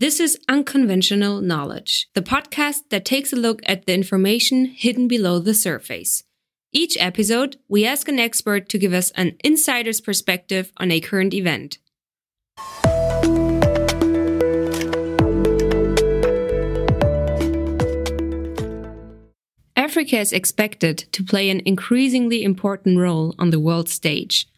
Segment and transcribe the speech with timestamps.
[0.00, 5.38] This is Unconventional Knowledge, the podcast that takes a look at the information hidden below
[5.40, 6.24] the surface.
[6.72, 11.34] Each episode, we ask an expert to give us an insider's perspective on a current
[11.34, 11.76] event.
[19.76, 24.48] Africa is expected to play an increasingly important role on the world stage.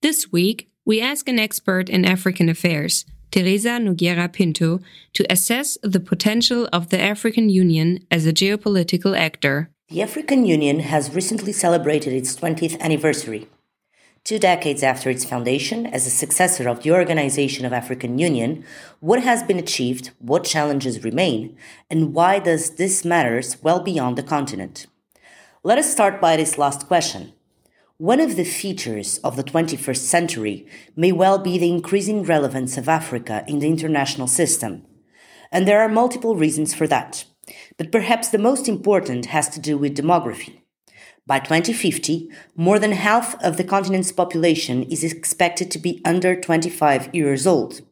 [0.00, 4.80] This week, we ask an expert in African affairs Teresa Nogueira Pinto,
[5.14, 9.70] to assess the potential of the African Union as a geopolitical actor.
[9.88, 13.48] The African Union has recently celebrated its 20th anniversary.
[14.24, 18.64] Two decades after its foundation as a successor of the Organization of African Union,
[19.00, 21.56] what has been achieved, what challenges remain,
[21.90, 24.86] and why does this matters well beyond the continent?
[25.64, 27.32] Let us start by this last question.
[27.98, 32.88] One of the features of the 21st century may well be the increasing relevance of
[32.88, 34.86] Africa in the international system.
[35.52, 37.24] And there are multiple reasons for that.
[37.76, 40.60] But perhaps the most important has to do with demography.
[41.26, 47.14] By 2050, more than half of the continent's population is expected to be under 25
[47.14, 47.82] years old.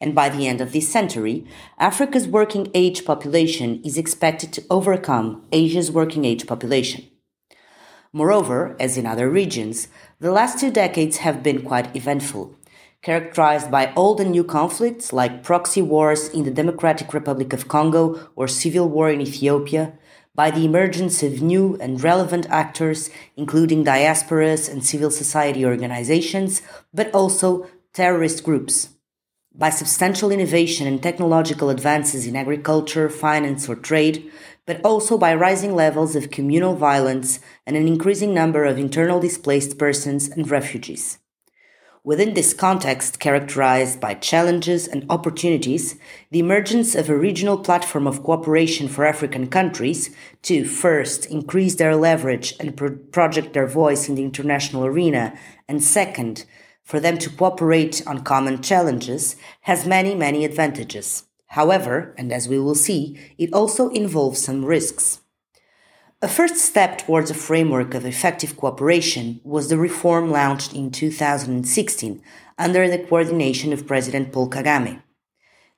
[0.00, 1.46] And by the end of this century,
[1.78, 7.08] Africa's working age population is expected to overcome Asia's working age population.
[8.16, 9.88] Moreover, as in other regions,
[10.20, 12.54] the last two decades have been quite eventful,
[13.02, 18.30] characterized by old and new conflicts like proxy wars in the Democratic Republic of Congo
[18.36, 19.94] or civil war in Ethiopia,
[20.32, 27.12] by the emergence of new and relevant actors, including diasporas and civil society organizations, but
[27.12, 28.90] also terrorist groups,
[29.52, 34.30] by substantial innovation and technological advances in agriculture, finance, or trade,
[34.66, 39.78] but also by rising levels of communal violence and an increasing number of internal displaced
[39.78, 41.18] persons and refugees.
[42.06, 45.98] Within this context, characterized by challenges and opportunities,
[46.30, 51.96] the emergence of a regional platform of cooperation for African countries to first increase their
[51.96, 55.34] leverage and pro- project their voice in the international arena,
[55.66, 56.44] and second,
[56.82, 61.24] for them to cooperate on common challenges, has many, many advantages.
[61.54, 65.20] However, and as we will see, it also involves some risks.
[66.20, 72.20] A first step towards a framework of effective cooperation was the reform launched in 2016
[72.58, 75.02] under the coordination of President Paul Kagame.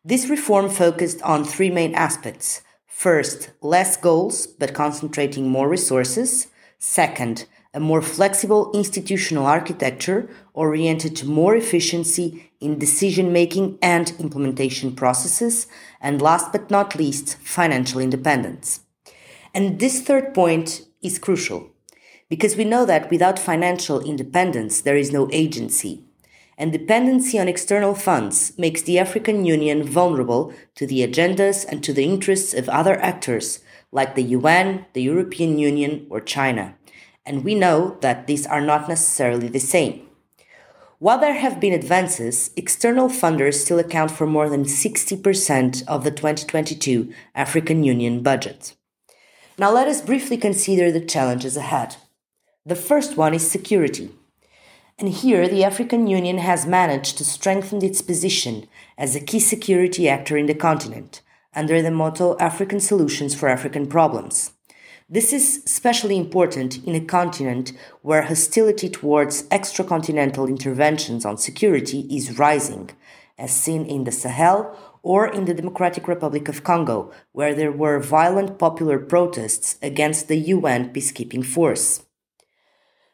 [0.02, 2.62] This reform focused on three main aspects.
[2.86, 6.46] First, less goals, but concentrating more resources.
[6.78, 7.44] Second,
[7.74, 15.66] a more flexible institutional architecture oriented to more efficiency in decision making and implementation processes,
[16.00, 18.80] and last but not least, financial independence.
[19.54, 21.70] And this third point is crucial
[22.28, 26.02] because we know that without financial independence, there is no agency.
[26.58, 31.92] And dependency on external funds makes the African Union vulnerable to the agendas and to
[31.92, 33.60] the interests of other actors
[33.92, 36.74] like the UN, the European Union, or China
[37.26, 40.05] and we know that these are not necessarily the same.
[40.98, 46.10] While there have been advances, external funders still account for more than 60% of the
[46.10, 48.74] 2022 African Union budget.
[49.58, 51.96] Now let us briefly consider the challenges ahead.
[52.64, 54.10] The first one is security.
[54.98, 60.08] And here, the African Union has managed to strengthen its position as a key security
[60.08, 61.20] actor in the continent
[61.54, 64.52] under the motto African Solutions for African Problems.
[65.08, 67.72] This is especially important in a continent
[68.02, 72.90] where hostility towards extracontinental interventions on security is rising,
[73.38, 78.00] as seen in the Sahel or in the Democratic Republic of Congo, where there were
[78.00, 82.02] violent popular protests against the UN peacekeeping force.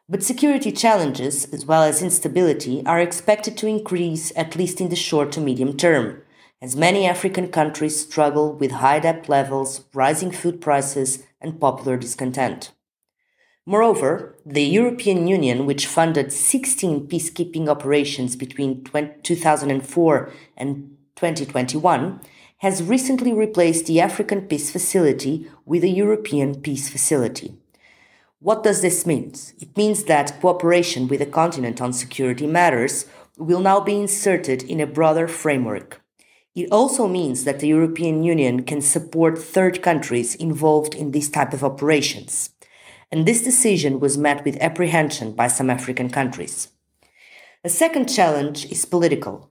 [0.08, 4.96] But security challenges, as well as instability, are expected to increase at least in the
[4.96, 6.22] short to medium term,
[6.62, 12.72] as many African countries struggle with high debt levels, rising food prices, and popular discontent.
[13.64, 18.82] Moreover, the European Union, which funded 16 peacekeeping operations between
[19.22, 22.20] 2004 and 2021,
[22.58, 27.54] has recently replaced the African Peace Facility with a European Peace Facility.
[28.40, 29.32] What does this mean?
[29.60, 33.06] It means that cooperation with the continent on security matters
[33.38, 36.01] will now be inserted in a broader framework.
[36.54, 41.54] It also means that the European Union can support third countries involved in this type
[41.54, 42.50] of operations.
[43.10, 46.68] And this decision was met with apprehension by some African countries.
[47.64, 49.48] A second challenge is political.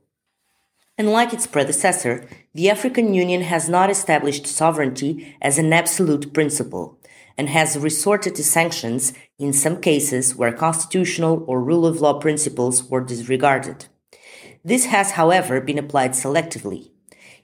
[1.00, 7.00] Unlike its predecessor, the African Union has not established sovereignty as an absolute principle
[7.36, 12.84] and has resorted to sanctions in some cases where constitutional or rule of law principles
[12.84, 13.88] were disregarded.
[14.64, 16.91] This has, however, been applied selectively.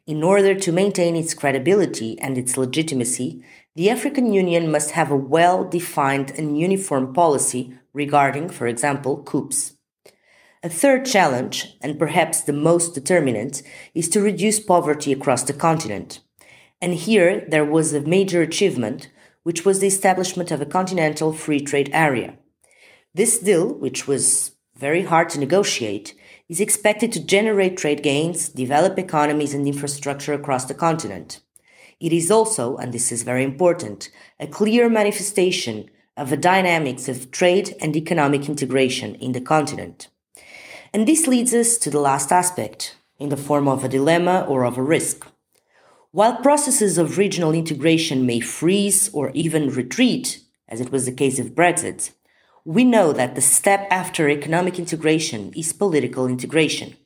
[0.07, 3.43] In order to maintain its credibility and its legitimacy,
[3.75, 9.73] the African Union must have a well defined and uniform policy regarding, for example, coups.
[10.63, 13.61] A third challenge, and perhaps the most determinant,
[13.93, 16.21] is to reduce poverty across the continent.
[16.81, 19.09] And here there was a major achievement,
[19.43, 22.37] which was the establishment of a continental free trade area.
[23.13, 26.15] This deal, which was very hard to negotiate,
[26.49, 31.41] is expected to generate trade gains, develop economies and infrastructure across the continent.
[31.99, 34.09] It is also, and this is very important,
[34.39, 40.07] a clear manifestation of the dynamics of trade and economic integration in the continent.
[40.93, 44.63] And this leads us to the last aspect, in the form of a dilemma or
[44.63, 45.27] of a risk.
[46.11, 50.39] While processes of regional integration may freeze or even retreat,
[50.69, 52.11] as it was the case of Brexit,
[52.67, 56.97] we know that the step after economic integration is political integration.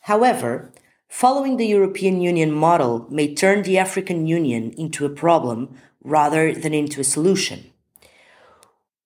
[0.00, 0.70] However,
[1.08, 5.74] following the European Union model may turn the African Union into a problem
[6.04, 7.72] rather than into a solution.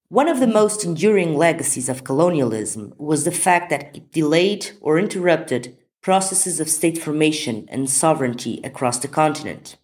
[0.08, 4.98] One of the most enduring legacies of colonialism was the fact that it delayed or
[4.98, 9.76] interrupted processes of state formation and sovereignty across the continent.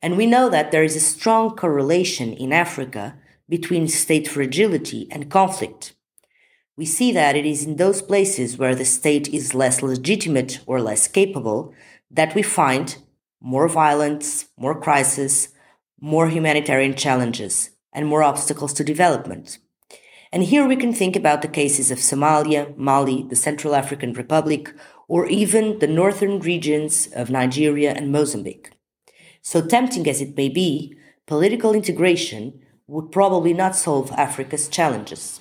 [0.00, 3.16] And we know that there is a strong correlation in Africa
[3.48, 5.94] between state fragility and conflict.
[6.76, 10.80] We see that it is in those places where the state is less legitimate or
[10.80, 11.72] less capable
[12.10, 12.96] that we find
[13.40, 15.48] more violence, more crisis,
[16.00, 19.58] more humanitarian challenges, and more obstacles to development.
[20.32, 24.74] And here we can think about the cases of Somalia, Mali, the Central African Republic,
[25.06, 28.72] or even the northern regions of Nigeria and Mozambique.
[29.42, 30.96] So tempting as it may be,
[31.26, 35.40] political integration would probably not solve Africa's challenges.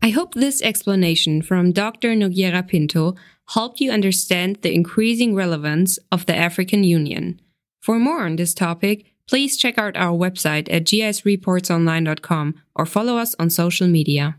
[0.00, 2.10] I hope this explanation from Dr.
[2.16, 3.14] Nogueira Pinto
[3.50, 7.40] helped you understand the increasing relevance of the African Union.
[7.80, 13.34] For more on this topic, Please check out our website at gisreportsonline.com or follow us
[13.38, 14.36] on social media.